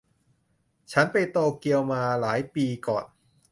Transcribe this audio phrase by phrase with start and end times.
[0.91, 3.05] ฉันไปโตเกียวมาหลายปีก่อน